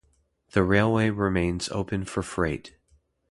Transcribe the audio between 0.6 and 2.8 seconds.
railway remains open for freight.